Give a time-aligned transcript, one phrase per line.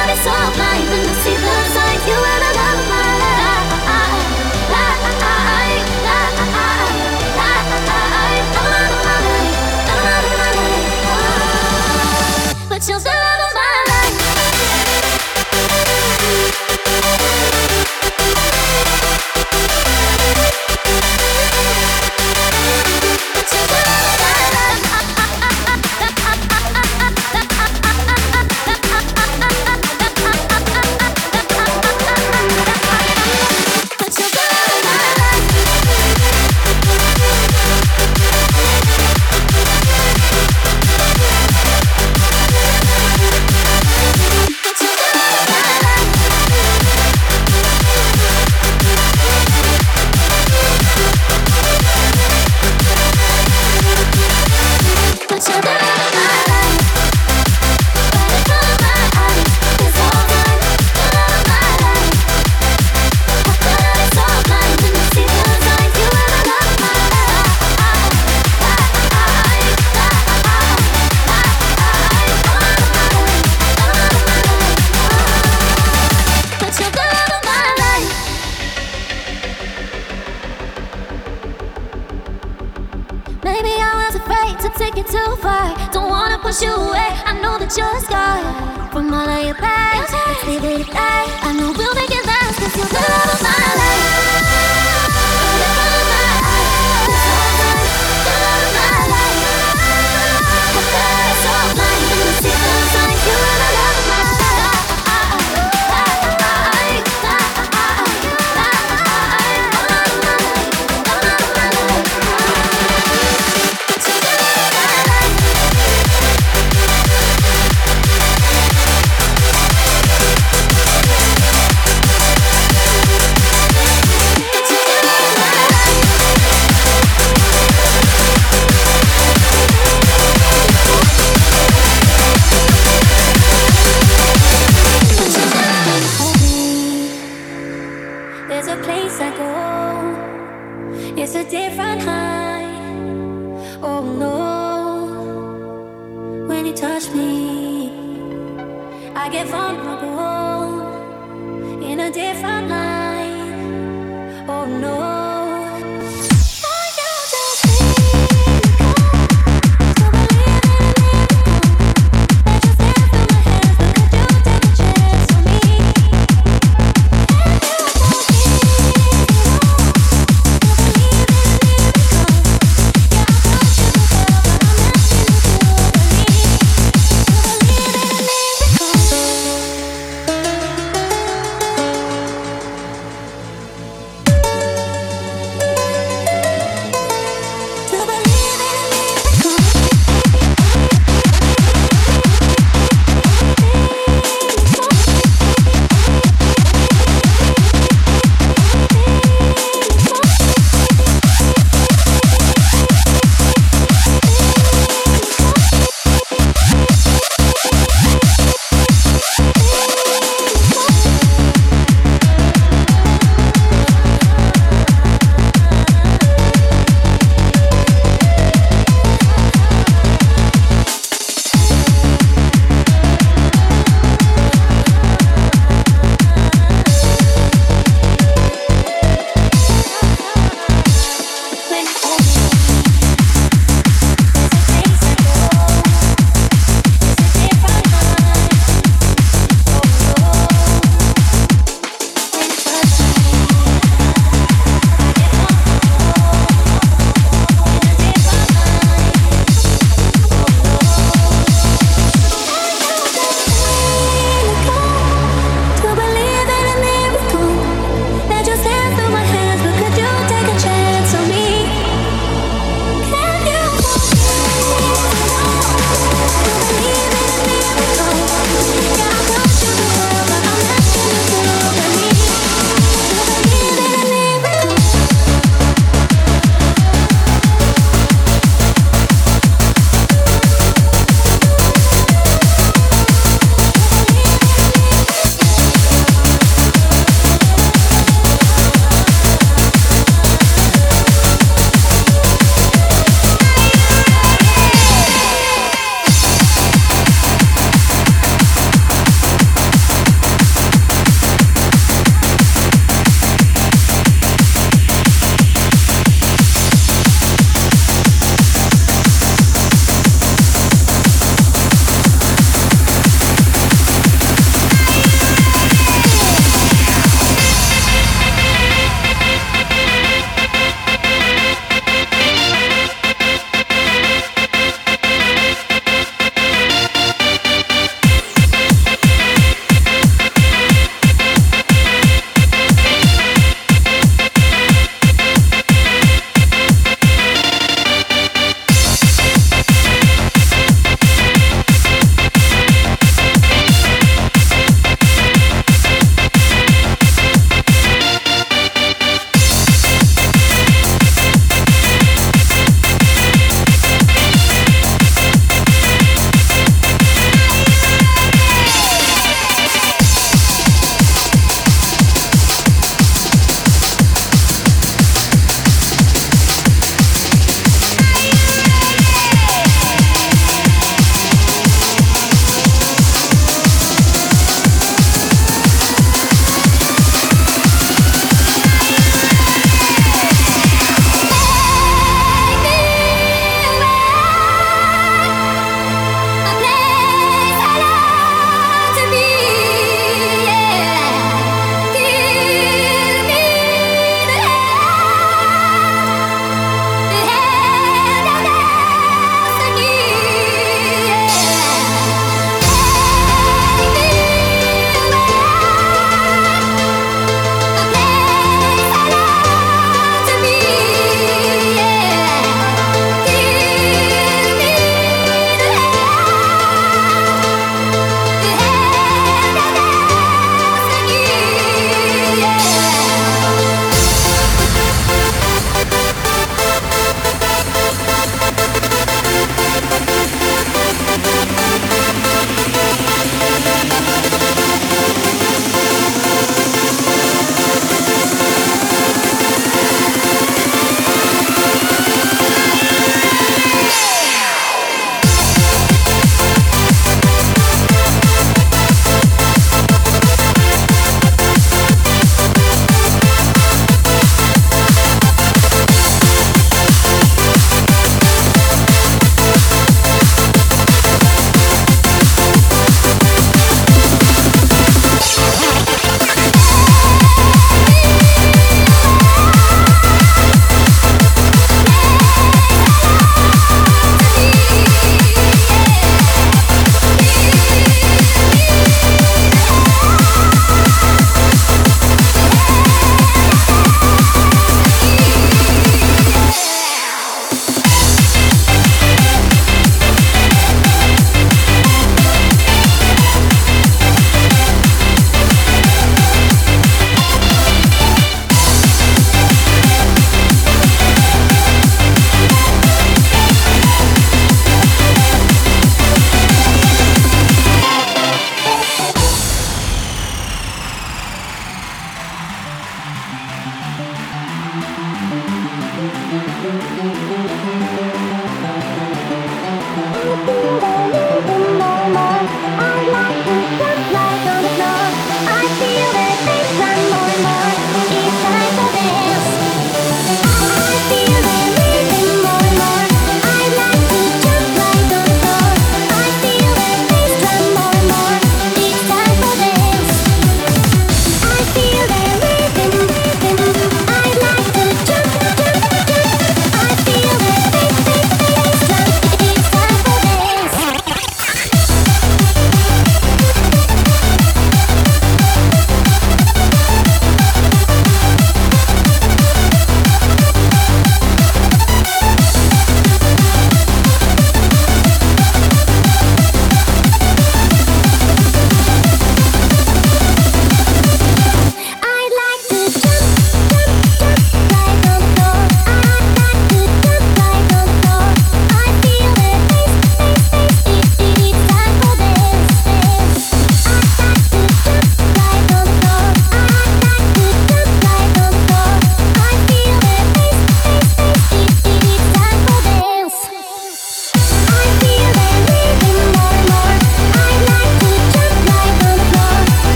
[0.00, 2.06] How could I be so blind when I see the signs?
[2.08, 2.29] You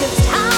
[0.00, 0.57] with their